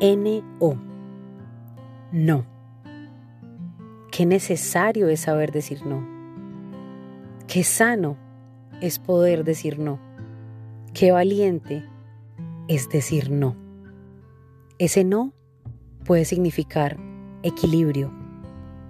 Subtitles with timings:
[0.00, 0.76] N-O.
[2.10, 2.46] No.
[4.10, 6.08] Qué necesario es saber decir no.
[7.46, 8.16] Qué sano
[8.80, 10.00] es poder decir no.
[10.94, 11.84] Qué valiente
[12.66, 13.56] es decir no.
[14.78, 15.34] Ese no
[16.06, 16.96] puede significar
[17.42, 18.10] equilibrio.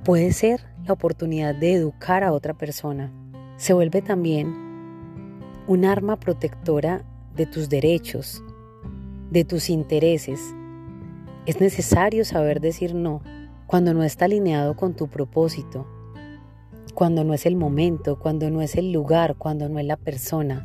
[0.05, 3.13] Puede ser la oportunidad de educar a otra persona.
[3.57, 4.55] Se vuelve también
[5.67, 7.05] un arma protectora
[7.35, 8.43] de tus derechos,
[9.31, 10.55] de tus intereses.
[11.51, 13.23] Es necesario saber decir no
[13.67, 15.85] cuando no está alineado con tu propósito,
[16.95, 20.65] cuando no es el momento, cuando no es el lugar, cuando no es la persona.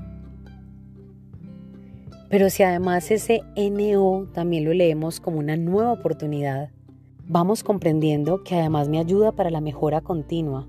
[2.29, 6.69] Pero si además ese NO también lo leemos como una nueva oportunidad,
[7.27, 10.67] vamos comprendiendo que además me ayuda para la mejora continua,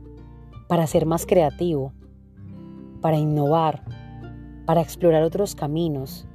[0.67, 1.93] para ser más creativo,
[3.03, 3.85] para innovar,
[4.65, 6.27] para explorar otros caminos,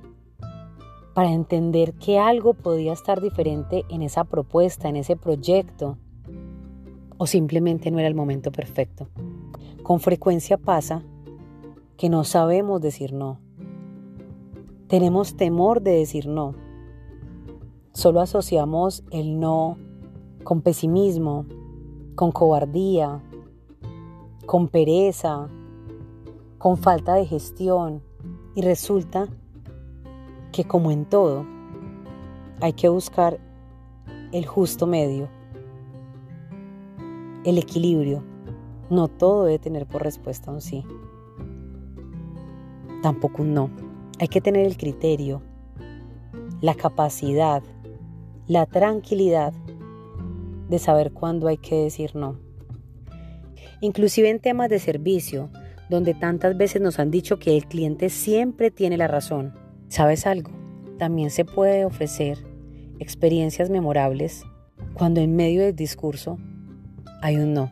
[1.14, 5.98] para entender que algo podía estar diferente en esa propuesta, en ese proyecto,
[7.18, 9.08] o simplemente no era el momento perfecto.
[9.84, 11.03] Con frecuencia pasa
[11.98, 13.40] que no sabemos decir no.
[14.88, 16.56] Tenemos temor de decir no.
[17.94, 19.78] Solo asociamos el no
[20.44, 21.46] con pesimismo,
[22.16, 23.22] con cobardía,
[24.46, 25.48] con pereza,
[26.58, 28.02] con falta de gestión
[28.56, 29.28] y resulta
[30.52, 31.46] que como en todo,
[32.60, 33.40] hay que buscar
[34.32, 35.30] el justo medio,
[37.44, 38.24] el equilibrio.
[38.90, 40.84] No todo debe tener por respuesta un sí,
[43.02, 43.70] tampoco un no.
[44.20, 45.42] Hay que tener el criterio,
[46.60, 47.64] la capacidad,
[48.48, 49.54] la tranquilidad
[50.70, 52.38] de saber cuándo hay que decir no.
[53.80, 55.50] Inclusive en temas de servicio,
[55.90, 59.61] donde tantas veces nos han dicho que el cliente siempre tiene la razón
[59.92, 60.52] ¿Sabes algo?
[60.97, 62.38] También se puede ofrecer
[63.00, 64.46] experiencias memorables
[64.94, 66.38] cuando en medio del discurso
[67.22, 67.69] hay un no,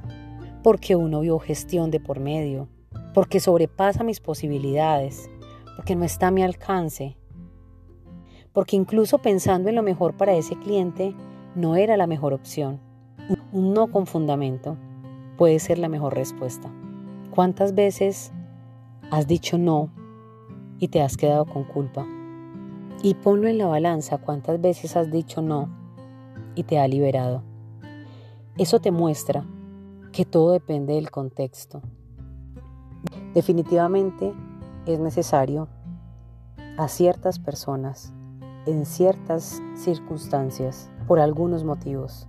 [0.62, 2.68] porque uno vio gestión de por medio,
[3.14, 5.30] porque sobrepasa mis posibilidades,
[5.78, 7.16] porque no está a mi alcance,
[8.52, 11.16] porque incluso pensando en lo mejor para ese cliente
[11.56, 12.82] no era la mejor opción.
[13.54, 14.76] Un no con fundamento
[15.38, 16.70] puede ser la mejor respuesta.
[17.32, 18.34] ¿Cuántas veces
[19.10, 19.90] has dicho no
[20.80, 22.06] y te has quedado con culpa.
[23.02, 25.70] Y ponlo en la balanza cuántas veces has dicho no
[26.56, 27.44] y te ha liberado.
[28.58, 29.46] Eso te muestra
[30.12, 31.82] que todo depende del contexto.
[33.34, 34.34] Definitivamente
[34.86, 35.68] es necesario
[36.78, 38.14] a ciertas personas,
[38.66, 42.28] en ciertas circunstancias, por algunos motivos.